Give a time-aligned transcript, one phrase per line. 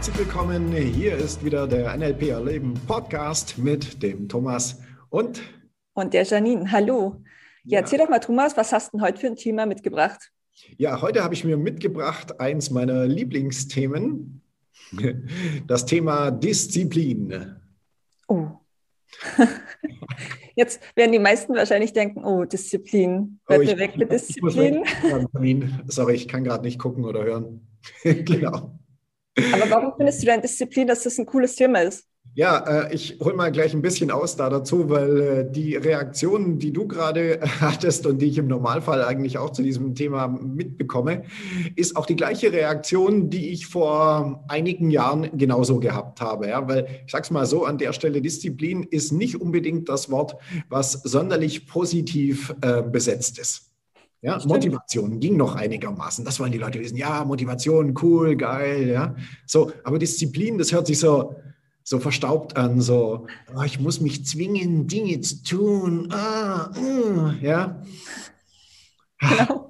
[0.00, 0.72] herzlich willkommen.
[0.72, 4.80] Hier ist wieder der NLP Erleben Podcast mit dem Thomas
[5.10, 5.42] und
[5.92, 6.72] und der Janine.
[6.72, 7.16] Hallo.
[7.64, 10.32] Ja, ja, erzähl doch mal, Thomas, was hast du denn heute für ein Thema mitgebracht?
[10.78, 14.40] Ja, heute habe ich mir mitgebracht eins meiner Lieblingsthemen,
[15.66, 17.56] das Thema Disziplin.
[18.26, 18.46] Oh.
[20.56, 24.82] Jetzt werden die meisten wahrscheinlich denken, oh, Disziplin, bleib oh, mir weg mit Disziplin.
[25.88, 27.68] Sorry, ich kann gerade nicht gucken oder hören.
[28.02, 28.79] genau.
[29.36, 32.04] Aber warum findest du denn Disziplin, dass das ein cooles Thema ist?
[32.34, 36.60] Ja, äh, ich hole mal gleich ein bisschen aus da dazu, weil äh, die Reaktionen,
[36.60, 41.24] die du gerade hattest und die ich im Normalfall eigentlich auch zu diesem Thema mitbekomme,
[41.74, 46.48] ist auch die gleiche Reaktion, die ich vor einigen Jahren genauso gehabt habe.
[46.48, 50.08] Ja, weil ich sage es mal so, an der Stelle Disziplin ist nicht unbedingt das
[50.10, 50.36] Wort,
[50.68, 53.69] was sonderlich positiv äh, besetzt ist.
[54.22, 56.24] Ja, Motivation ging noch einigermaßen.
[56.24, 56.96] Das wollen die Leute wissen.
[56.96, 59.16] Ja, Motivation, cool, geil, ja.
[59.46, 61.36] So, aber Disziplin, das hört sich so,
[61.84, 63.26] so verstaubt an, so,
[63.56, 66.08] oh, ich muss mich zwingen, Dinge zu tun.
[66.12, 67.82] Ah, uh, ja.
[69.20, 69.69] Genau.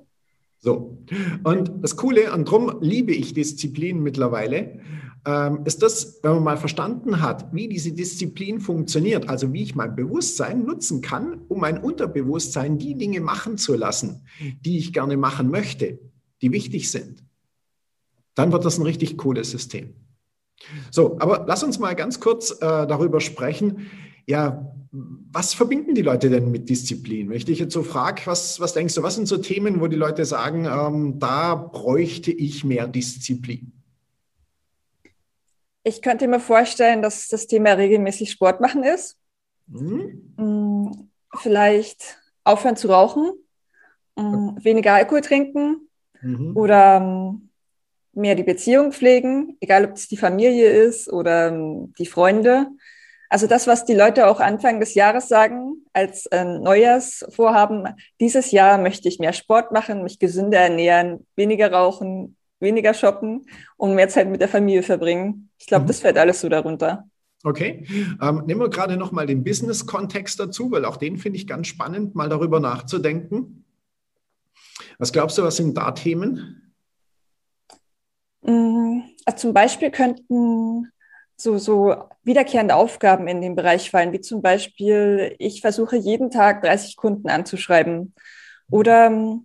[0.61, 0.99] So.
[1.43, 4.81] Und das Coole, und darum liebe ich Disziplin mittlerweile,
[5.27, 9.75] ähm, ist das, wenn man mal verstanden hat, wie diese Disziplin funktioniert, also wie ich
[9.75, 14.23] mein Bewusstsein nutzen kann, um mein Unterbewusstsein die Dinge machen zu lassen,
[14.61, 15.99] die ich gerne machen möchte,
[16.41, 17.25] die wichtig sind,
[18.35, 19.95] dann wird das ein richtig cooles System.
[20.91, 23.91] So, aber lass uns mal ganz kurz äh, darüber sprechen.
[24.31, 27.29] Ja, was verbinden die Leute denn mit Disziplin?
[27.29, 29.89] Wenn ich dich jetzt so frage, was, was denkst du, was sind so Themen, wo
[29.89, 33.73] die Leute sagen, ähm, da bräuchte ich mehr Disziplin?
[35.83, 39.17] Ich könnte mir vorstellen, dass das Thema regelmäßig Sport machen ist.
[39.67, 40.35] Mhm.
[40.37, 40.93] Mm,
[41.37, 43.33] vielleicht aufhören zu rauchen,
[44.15, 45.89] mm, weniger Alkohol trinken
[46.23, 46.57] mhm.
[46.57, 47.49] oder mm,
[48.13, 51.51] mehr die Beziehung pflegen, egal ob es die Familie ist oder
[51.99, 52.69] die Freunde.
[53.31, 58.77] Also das, was die Leute auch Anfang des Jahres sagen als äh, Neujahrsvorhaben, dieses Jahr
[58.77, 63.47] möchte ich mehr Sport machen, mich gesünder ernähren, weniger rauchen, weniger shoppen
[63.77, 65.49] und mehr Zeit mit der Familie verbringen.
[65.59, 65.89] Ich glaube, mhm.
[65.89, 67.09] das fällt alles so darunter.
[67.45, 67.87] Okay,
[68.21, 71.69] ähm, nehmen wir gerade noch mal den Business-Kontext dazu, weil auch den finde ich ganz
[71.69, 73.65] spannend, mal darüber nachzudenken.
[74.99, 76.73] Was glaubst du, was sind da Themen?
[78.43, 80.91] Mm, also zum Beispiel könnten
[81.41, 86.63] so, so wiederkehrende Aufgaben in dem Bereich fallen, wie zum Beispiel, ich versuche jeden Tag
[86.63, 88.15] 30 Kunden anzuschreiben
[88.71, 89.41] oder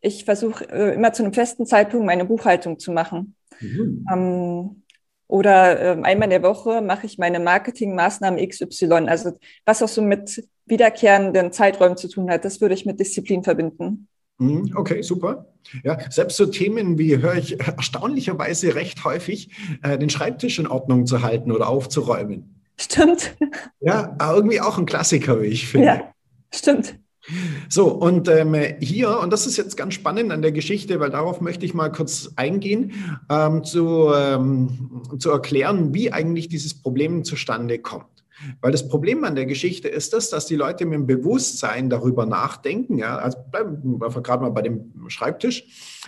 [0.00, 3.36] ich versuche äh, immer zu einem festen Zeitpunkt meine Buchhaltung zu machen.
[3.60, 4.06] Mhm.
[4.12, 4.82] Ähm,
[5.28, 9.08] oder äh, einmal in der Woche mache ich meine Marketingmaßnahmen XY.
[9.08, 9.32] Also
[9.64, 14.08] was auch so mit wiederkehrenden Zeiträumen zu tun hat, das würde ich mit Disziplin verbinden.
[14.38, 15.46] Mhm, okay, super.
[15.82, 19.50] Ja, selbst so Themen wie höre ich erstaunlicherweise recht häufig,
[19.82, 22.62] äh, den Schreibtisch in Ordnung zu halten oder aufzuräumen.
[22.78, 23.36] Stimmt.
[23.80, 25.86] Ja, irgendwie auch ein Klassiker, wie ich finde.
[25.86, 26.12] Ja,
[26.54, 26.98] stimmt.
[27.68, 31.40] So, und ähm, hier, und das ist jetzt ganz spannend an der Geschichte, weil darauf
[31.40, 32.92] möchte ich mal kurz eingehen,
[33.28, 38.15] ähm, zu, ähm, zu erklären, wie eigentlich dieses Problem zustande kommt.
[38.60, 42.26] Weil das Problem an der Geschichte ist das, dass die Leute mit dem Bewusstsein darüber
[42.26, 42.98] nachdenken.
[42.98, 45.64] Ja, also bleiben wir gerade mal bei dem Schreibtisch.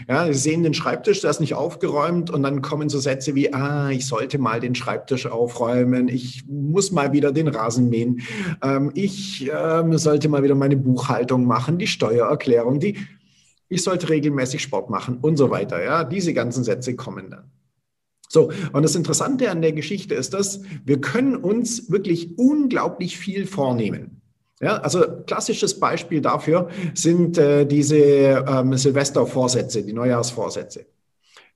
[0.08, 3.52] Ja, sie sehen den Schreibtisch, der ist nicht aufgeräumt und dann kommen so Sätze wie,
[3.52, 8.20] ah, ich sollte mal den Schreibtisch aufräumen, ich muss mal wieder den Rasen mähen,
[8.62, 12.98] ähm, ich ähm, sollte mal wieder meine Buchhaltung machen, die Steuererklärung, die,
[13.68, 15.82] ich sollte regelmäßig Sport machen und so weiter.
[15.82, 17.44] Ja, diese ganzen Sätze kommen dann.
[18.28, 23.46] So, und das Interessante an der Geschichte ist, dass wir können uns wirklich unglaublich viel
[23.46, 24.20] vornehmen.
[24.60, 30.86] Ja, also klassisches Beispiel dafür sind äh, diese ähm, Silvestervorsätze, die Neujahrsvorsätze.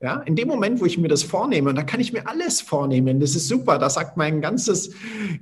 [0.00, 2.61] Ja, in dem Moment, wo ich mir das vornehme, und da kann ich mir alles
[2.61, 4.91] vornehmen, das ist super, da sagt mein ganzes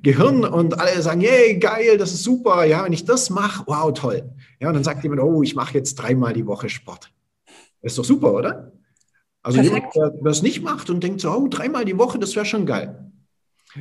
[0.03, 3.93] Gehirn und alle sagen, yay, geil, das ist super, ja, wenn ich das mache, wow,
[3.93, 4.23] toll.
[4.59, 7.11] Ja, und dann sagt jemand, oh, ich mache jetzt dreimal die Woche Sport.
[7.81, 8.73] Das ist doch super, oder?
[9.43, 9.95] Also Perfekt.
[9.95, 12.67] jemand, der das nicht macht und denkt so, oh, dreimal die Woche, das wäre schon
[12.67, 13.11] geil.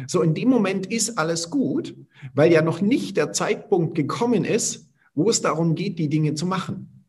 [0.07, 1.95] So, in dem Moment ist alles gut,
[2.33, 6.45] weil ja noch nicht der Zeitpunkt gekommen ist, wo es darum geht, die Dinge zu
[6.45, 7.05] machen.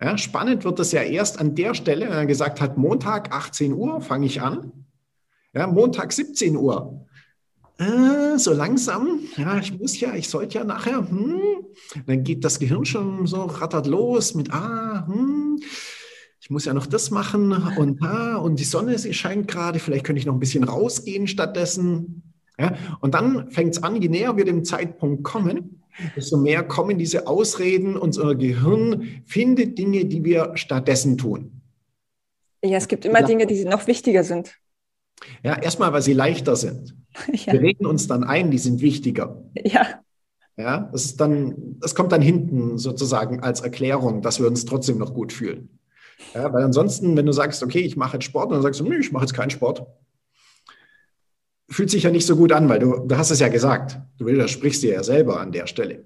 [0.00, 3.72] Ja, spannend wird das ja erst an der Stelle, wenn er gesagt hat, Montag 18
[3.72, 4.72] Uhr fange ich an.
[5.54, 7.06] Ja, Montag 17 Uhr.
[7.78, 11.40] Äh, so langsam, ja, ich muss ja, ich sollte ja nachher, hm,
[12.06, 15.60] dann geht das Gehirn schon so rattert los mit, ah, hm,
[16.44, 20.20] ich muss ja noch das machen und ah, und die Sonne scheint gerade, vielleicht könnte
[20.20, 22.22] ich noch ein bisschen rausgehen stattdessen.
[22.60, 25.82] Ja, und dann fängt es an, je näher wir dem Zeitpunkt kommen,
[26.14, 31.62] desto mehr kommen diese Ausreden, unser Gehirn findet Dinge, die wir stattdessen tun.
[32.62, 34.54] Ja, es gibt immer Dinge, die noch wichtiger sind.
[35.42, 36.94] Ja, erstmal, weil sie leichter sind.
[37.32, 37.54] Ja.
[37.54, 39.40] Wir reden uns dann ein, die sind wichtiger.
[39.54, 40.00] Ja.
[40.56, 44.98] Ja, das ist dann, das kommt dann hinten sozusagen als Erklärung, dass wir uns trotzdem
[44.98, 45.78] noch gut fühlen.
[46.34, 48.84] Ja, weil ansonsten, wenn du sagst, okay, ich mache jetzt Sport, und dann sagst du,
[48.84, 49.86] nee, ich mache jetzt keinen Sport,
[51.68, 53.98] fühlt sich ja nicht so gut an, weil du, du hast es ja gesagt.
[54.18, 56.04] Du widersprichst dir ja selber an der Stelle.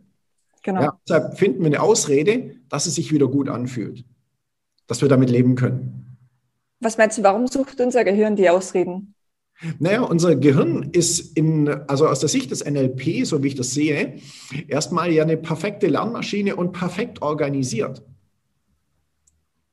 [0.62, 0.82] Genau.
[0.82, 4.04] Ja, deshalb finden wir eine Ausrede, dass es sich wieder gut anfühlt.
[4.86, 6.16] Dass wir damit leben können.
[6.80, 9.14] Was meinst du, warum sucht unser Gehirn die Ausreden?
[9.80, 13.72] Naja, unser Gehirn ist in, also aus der Sicht des NLP, so wie ich das
[13.72, 14.18] sehe,
[14.68, 18.02] erstmal ja eine perfekte Lernmaschine und perfekt organisiert.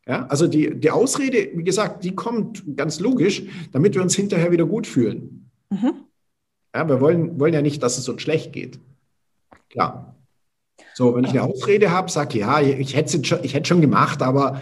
[0.07, 4.51] Ja, also die, die Ausrede, wie gesagt, die kommt ganz logisch, damit wir uns hinterher
[4.51, 5.49] wieder gut fühlen.
[5.71, 6.05] Mhm.
[6.75, 8.79] Ja, wir wollen, wollen ja nicht, dass es uns schlecht geht.
[9.69, 10.15] Klar.
[10.93, 13.81] So, wenn ich eine Ausrede habe, sage ja, ich hätte es schon, ich hätte schon
[13.81, 14.61] gemacht, aber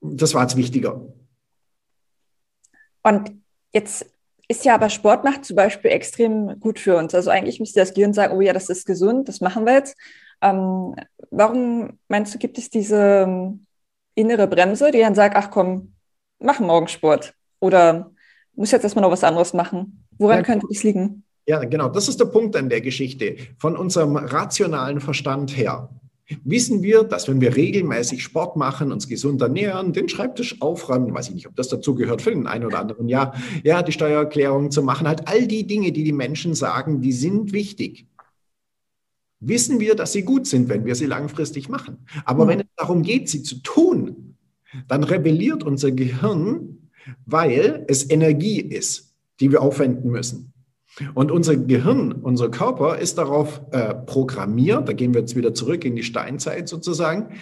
[0.00, 1.02] das war jetzt wichtiger.
[3.02, 3.32] Und
[3.72, 4.06] jetzt
[4.48, 7.14] ist ja aber Sport macht zum Beispiel extrem gut für uns.
[7.14, 9.96] Also eigentlich müsste das Gehirn sagen, oh ja, das ist gesund, das machen wir jetzt.
[10.40, 10.94] Ähm,
[11.30, 13.65] warum meinst du, gibt es diese ähm,
[14.16, 15.92] innere Bremse, die dann sagt, ach komm,
[16.40, 18.10] mach morgen Sport oder
[18.56, 20.04] muss jetzt erstmal noch was anderes machen?
[20.18, 21.22] Woran ja, könnte das liegen?
[21.46, 21.88] Ja, genau.
[21.88, 23.36] Das ist der Punkt an der Geschichte.
[23.58, 25.88] Von unserem rationalen Verstand her
[26.44, 31.28] wissen wir, dass wenn wir regelmäßig Sport machen, uns gesund ernähren, den Schreibtisch aufräumen, weiß
[31.28, 34.72] ich nicht, ob das dazu gehört für den einen oder anderen Jahr, ja, die Steuererklärung
[34.72, 38.06] zu machen, halt all die Dinge, die die Menschen sagen, die sind wichtig.
[39.40, 42.06] Wissen wir, dass sie gut sind, wenn wir sie langfristig machen.
[42.24, 42.48] Aber mhm.
[42.48, 44.36] wenn es darum geht, sie zu tun,
[44.88, 46.90] dann rebelliert unser Gehirn,
[47.24, 50.52] weil es Energie ist, die wir aufwenden müssen.
[51.14, 55.84] Und unser Gehirn, unser Körper ist darauf äh, programmiert, da gehen wir jetzt wieder zurück
[55.84, 57.34] in die Steinzeit sozusagen,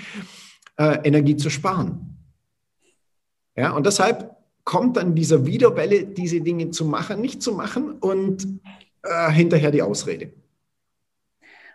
[0.76, 2.19] äh, Energie zu sparen.
[3.56, 8.49] Ja, und deshalb kommt dann dieser Widerwelle, diese Dinge zu machen, nicht zu machen und
[9.02, 10.32] äh, hinterher die Ausrede.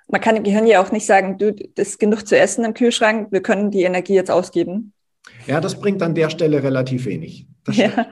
[0.09, 2.73] Man kann dem Gehirn ja auch nicht sagen, du, das ist genug zu essen im
[2.73, 4.94] Kühlschrank, wir können die Energie jetzt ausgeben.
[5.45, 7.47] Ja, das bringt an der Stelle relativ wenig.
[7.71, 8.07] ja.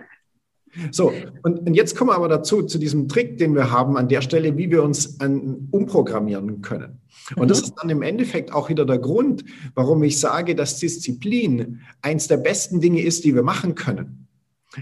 [0.91, 1.11] So,
[1.41, 4.21] und, und, jetzt kommen wir aber dazu, zu diesem Trick, den wir haben an der
[4.21, 7.01] Stelle, wie wir uns an, umprogrammieren können.
[7.35, 7.47] Und mhm.
[7.47, 12.27] das ist dann im Endeffekt auch wieder der Grund, warum ich sage, dass Disziplin eins
[12.27, 14.27] der besten Dinge ist, die wir machen können.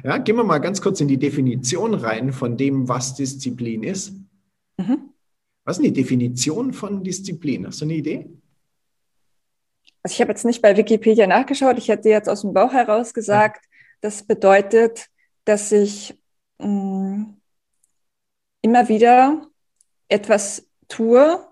[0.04, 4.14] Ja, gehen wir mal ganz kurz in die Definition rein von dem, was Disziplin ist.
[4.78, 5.12] Mhm.
[5.66, 7.66] Was ist die Definition von Disziplin?
[7.66, 8.30] Hast du eine Idee?
[10.04, 13.14] Also ich habe jetzt nicht bei Wikipedia nachgeschaut, ich hätte jetzt aus dem Bauch heraus
[13.14, 13.66] gesagt,
[14.02, 15.08] das bedeutet,
[15.46, 16.16] dass ich
[16.60, 17.42] mh, mm,
[18.62, 19.48] immer wieder
[20.08, 21.44] etwas tue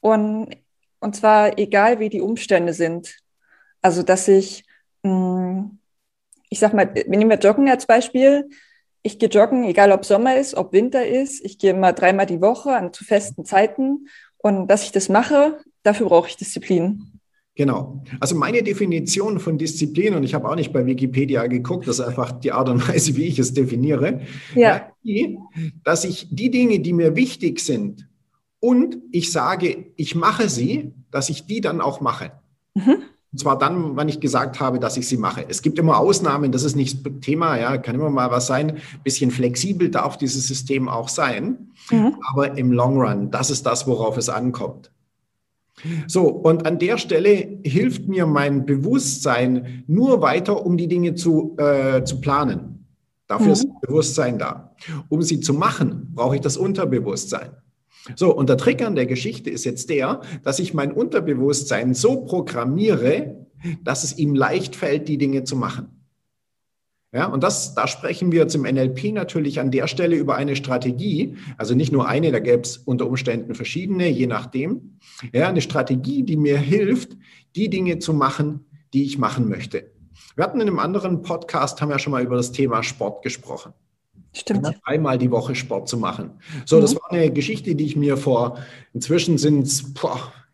[0.00, 0.56] und,
[0.98, 3.16] und zwar egal, wie die Umstände sind.
[3.80, 4.64] Also, dass ich,
[5.04, 5.78] mh, mm,
[6.50, 8.50] ich sag mal, wir nehmen wir Joggen als Beispiel.
[9.02, 11.44] Ich gehe joggen, egal ob Sommer ist, ob Winter ist.
[11.44, 14.06] Ich gehe immer dreimal die Woche an zu festen Zeiten.
[14.38, 17.12] Und dass ich das mache, dafür brauche ich Disziplin.
[17.54, 18.02] Genau.
[18.18, 22.06] Also meine Definition von Disziplin, und ich habe auch nicht bei Wikipedia geguckt, das ist
[22.06, 24.22] einfach die Art und Weise, wie ich es definiere,
[24.54, 24.88] ja.
[25.04, 25.38] Die,
[25.84, 28.08] dass ich die Dinge, die mir wichtig sind,
[28.58, 32.32] und ich sage, ich mache sie, dass ich die dann auch mache.
[32.74, 33.02] Mhm.
[33.32, 35.44] Und zwar dann, wann ich gesagt habe, dass ich sie mache.
[35.48, 38.72] Es gibt immer Ausnahmen, das ist nicht Thema, ja, kann immer mal was sein.
[38.72, 41.70] Ein bisschen flexibel darf dieses System auch sein.
[41.90, 42.16] Mhm.
[42.30, 44.90] Aber im Long Run, das ist das, worauf es ankommt.
[46.06, 51.56] So, und an der Stelle hilft mir mein Bewusstsein nur weiter, um die Dinge zu,
[51.58, 52.86] äh, zu planen.
[53.26, 53.52] Dafür mhm.
[53.52, 54.74] ist Bewusstsein da.
[55.08, 57.52] Um sie zu machen, brauche ich das Unterbewusstsein.
[58.16, 62.24] So, und der Trick an der Geschichte ist jetzt der, dass ich mein Unterbewusstsein so
[62.24, 63.46] programmiere,
[63.84, 66.02] dass es ihm leicht fällt, die Dinge zu machen.
[67.14, 70.56] Ja, und das, da sprechen wir jetzt im NLP natürlich an der Stelle über eine
[70.56, 74.98] Strategie, also nicht nur eine, da gäbe es unter Umständen verschiedene, je nachdem.
[75.30, 77.18] Ja, eine Strategie, die mir hilft,
[77.54, 79.92] die Dinge zu machen, die ich machen möchte.
[80.36, 83.74] Wir hatten in einem anderen Podcast, haben ja schon mal über das Thema Sport gesprochen.
[84.32, 84.66] Stimmt.
[84.66, 86.30] Ja, einmal die Woche Sport zu machen.
[86.64, 86.80] So, mhm.
[86.82, 88.58] das war eine Geschichte, die ich mir vor,
[88.94, 89.84] inzwischen sind es,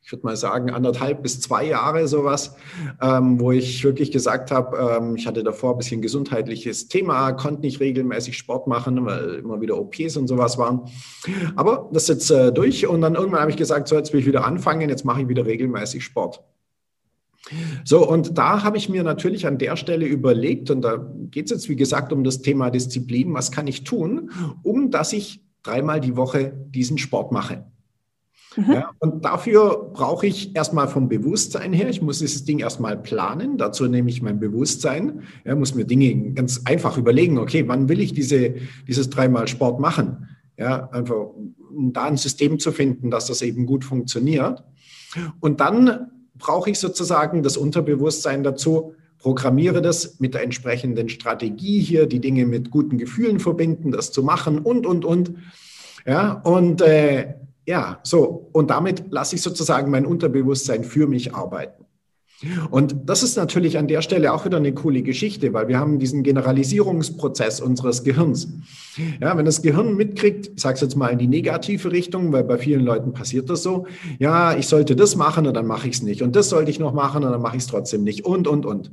[0.03, 2.57] ich würde mal sagen, anderthalb bis zwei Jahre sowas,
[3.01, 7.61] ähm, wo ich wirklich gesagt habe, ähm, ich hatte davor ein bisschen gesundheitliches Thema, konnte
[7.61, 10.91] nicht regelmäßig Sport machen, weil immer wieder OPs und sowas waren.
[11.55, 14.21] Aber das ist jetzt äh, durch und dann irgendwann habe ich gesagt, so jetzt will
[14.21, 16.43] ich wieder anfangen, jetzt mache ich wieder regelmäßig Sport.
[17.85, 21.51] So, und da habe ich mir natürlich an der Stelle überlegt, und da geht es
[21.51, 24.31] jetzt, wie gesagt, um das Thema Disziplin, was kann ich tun,
[24.63, 27.65] um dass ich dreimal die Woche diesen Sport mache.
[28.57, 28.73] Mhm.
[28.73, 33.59] Ja, und dafür brauche ich erstmal vom Bewusstsein her, ich muss dieses Ding erstmal planen.
[33.59, 35.23] Dazu nehme ich mein Bewusstsein.
[35.45, 38.55] Ja, muss mir Dinge ganz einfach überlegen, okay, wann will ich diese,
[38.87, 40.29] dieses dreimal Sport machen?
[40.57, 41.29] Ja, einfach,
[41.71, 44.65] um da ein System zu finden, dass das eben gut funktioniert.
[45.41, 52.07] Und dann brauche ich sozusagen das Unterbewusstsein dazu, programmiere das mit der entsprechenden Strategie hier,
[52.07, 55.35] die Dinge mit guten Gefühlen verbinden, das zu machen und, und, und.
[56.07, 57.35] Ja, und äh,
[57.67, 61.85] ja, so, und damit lasse ich sozusagen mein Unterbewusstsein für mich arbeiten.
[62.71, 65.99] Und das ist natürlich an der Stelle auch wieder eine coole Geschichte, weil wir haben
[65.99, 68.49] diesen Generalisierungsprozess unseres Gehirns.
[69.21, 72.45] Ja, wenn das Gehirn mitkriegt, ich sage es jetzt mal in die negative Richtung, weil
[72.45, 73.87] bei vielen Leuten passiert das so,
[74.21, 76.23] ja, ich sollte das machen und dann mache ich es nicht.
[76.23, 78.25] Und das sollte ich noch machen und dann mache ich es trotzdem nicht.
[78.25, 78.93] Und, und, und.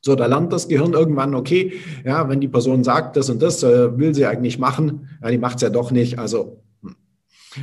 [0.00, 1.72] So, da lernt das Gehirn irgendwann, okay,
[2.04, 5.38] ja, wenn die Person sagt, das und das äh, will sie eigentlich machen, ja, die
[5.38, 6.62] macht es ja doch nicht, also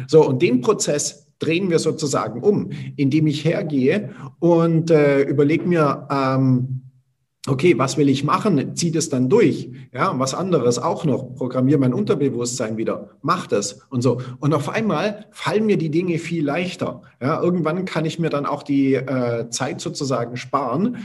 [0.08, 6.08] so, und den Prozess drehen wir sozusagen um, indem ich hergehe und äh, überlege mir,
[6.10, 6.82] ähm,
[7.48, 8.76] okay, was will ich machen?
[8.76, 9.70] Zieh das dann durch.
[9.94, 11.36] Ja, was anderes auch noch.
[11.36, 13.10] Programmiere mein Unterbewusstsein wieder.
[13.22, 14.22] Mach das und so.
[14.40, 17.02] Und auf einmal fallen mir die Dinge viel leichter.
[17.22, 20.98] Ja, irgendwann kann ich mir dann auch die äh, Zeit sozusagen sparen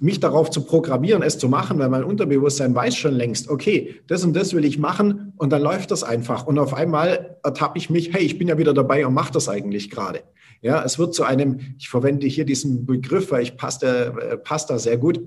[0.00, 4.24] mich darauf zu programmieren, es zu machen, weil mein Unterbewusstsein weiß schon längst, okay, das
[4.24, 6.46] und das will ich machen und dann läuft das einfach.
[6.46, 9.48] Und auf einmal ertappe ich mich, hey, ich bin ja wieder dabei und mache das
[9.48, 10.22] eigentlich gerade.
[10.60, 14.70] Ja, es wird zu einem, ich verwende hier diesen Begriff, weil ich passt, äh, passt
[14.70, 15.20] da sehr gut,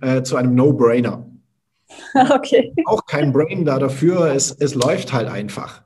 [0.00, 1.26] äh, zu einem No-Brainer.
[2.14, 2.72] Okay.
[2.86, 5.82] Auch kein Brain da dafür, es, es läuft halt einfach.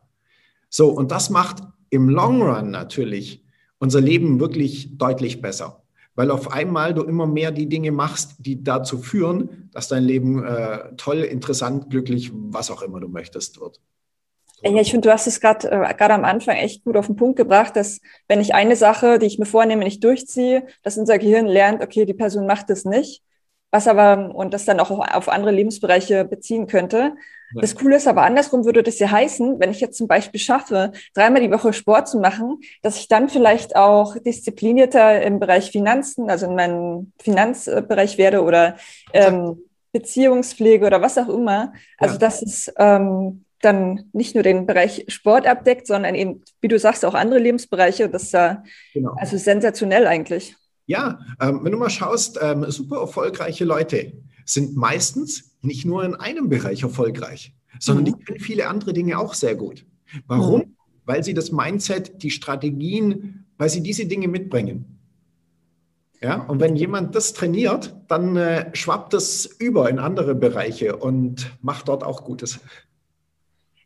[0.69, 3.45] So, und das macht im Long Run natürlich
[3.79, 5.83] unser Leben wirklich deutlich besser
[6.17, 10.45] weil auf einmal du immer mehr die Dinge machst, die dazu führen, dass dein Leben
[10.45, 13.81] äh, toll, interessant, glücklich, was auch immer du möchtest wird.
[14.63, 17.17] Ja, ich finde, du hast es gerade äh, gerade am Anfang echt gut auf den
[17.17, 21.19] Punkt gebracht, dass wenn ich eine Sache, die ich mir vornehme, nicht durchziehe, dass unser
[21.19, 23.23] Gehirn lernt, okay, die Person macht das nicht,
[23.71, 27.15] was aber und das dann auch auf andere Lebensbereiche beziehen könnte.
[27.55, 30.93] Das Coole ist aber andersrum würde das ja heißen, wenn ich jetzt zum Beispiel schaffe,
[31.15, 36.29] dreimal die Woche Sport zu machen, dass ich dann vielleicht auch disziplinierter im Bereich Finanzen,
[36.29, 38.77] also in meinem Finanzbereich werde oder
[39.13, 39.59] ähm,
[39.93, 41.73] Beziehungspflege oder was auch immer.
[41.99, 42.19] Also ja.
[42.19, 47.05] dass es ähm, dann nicht nur den Bereich Sport abdeckt, sondern eben, wie du sagst,
[47.05, 48.09] auch andere Lebensbereiche.
[48.09, 48.63] Das ist ja
[48.93, 49.15] genau.
[49.19, 50.57] also sensationell eigentlich.
[50.87, 54.13] Ja, ähm, wenn du mal schaust, ähm, super erfolgreiche Leute
[54.45, 58.07] sind meistens nicht nur in einem Bereich erfolgreich, sondern mhm.
[58.07, 59.85] die können viele andere Dinge auch sehr gut.
[60.27, 60.61] Warum?
[60.61, 60.77] Mhm.
[61.05, 64.97] Weil sie das Mindset, die Strategien, weil sie diese Dinge mitbringen.
[66.23, 71.53] Ja, und wenn jemand das trainiert, dann äh, schwappt das über in andere Bereiche und
[71.61, 72.59] macht dort auch Gutes.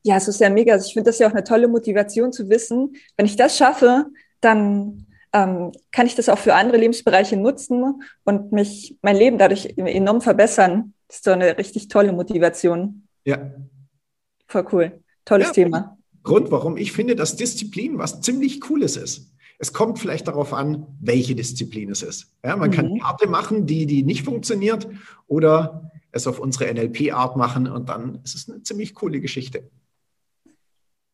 [0.03, 0.75] Ja, es ist ja mega.
[0.75, 4.07] Also ich finde das ja auch eine tolle Motivation zu wissen, wenn ich das schaffe,
[4.41, 9.75] dann ähm, kann ich das auch für andere Lebensbereiche nutzen und mich, mein Leben dadurch
[9.77, 10.95] enorm verbessern.
[11.09, 13.07] Das ist so eine richtig tolle Motivation.
[13.25, 13.53] Ja.
[14.47, 15.01] Voll cool.
[15.25, 15.99] Tolles ja, Thema.
[16.23, 19.33] Grund, warum ich finde, dass Disziplin was ziemlich Cooles ist.
[19.59, 22.33] Es kommt vielleicht darauf an, welche Disziplin es ist.
[22.45, 22.75] Ja, man mhm.
[22.75, 24.89] kann eine Arte machen, die, die nicht funktioniert,
[25.27, 29.71] oder es auf unsere NLP-Art machen und dann ist es eine ziemlich coole Geschichte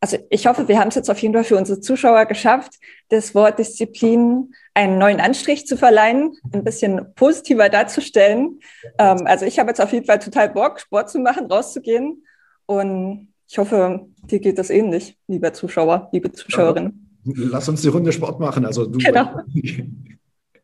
[0.01, 2.75] also ich hoffe, wir haben es jetzt auf jeden Fall für unsere Zuschauer geschafft,
[3.09, 8.61] das Wort Disziplin einen neuen Anstrich zu verleihen, ein bisschen positiver darzustellen.
[8.99, 12.25] Ähm, also ich habe jetzt auf jeden Fall total Bock, Sport zu machen, rauszugehen.
[12.67, 17.09] Und ich hoffe, dir geht das ähnlich, lieber Zuschauer, liebe Zuschauerin.
[17.25, 18.65] Lass uns die Runde Sport machen.
[18.65, 18.99] Also du.
[18.99, 19.41] Genau.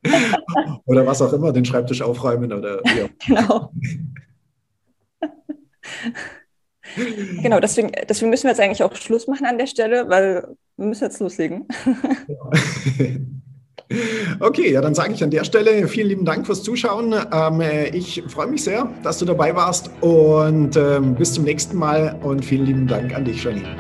[0.85, 2.81] oder was auch immer, den Schreibtisch aufräumen oder.
[2.87, 3.09] Ja.
[3.27, 3.73] Genau.
[7.43, 10.47] Genau, deswegen, deswegen müssen wir jetzt eigentlich auch Schluss machen an der Stelle, weil
[10.77, 11.67] wir müssen jetzt loslegen.
[14.41, 17.15] Okay, ja, dann sage ich an der Stelle vielen lieben Dank fürs Zuschauen.
[17.33, 17.61] Ähm,
[17.93, 22.45] ich freue mich sehr, dass du dabei warst und ähm, bis zum nächsten Mal und
[22.45, 23.77] vielen lieben Dank an dich, Janine.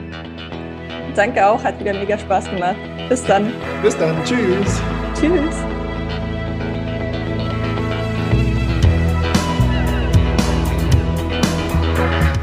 [1.14, 2.76] Danke auch, hat wieder mega Spaß gemacht.
[3.08, 3.52] Bis dann.
[3.82, 4.80] Bis dann, tschüss.
[5.14, 5.71] Tschüss.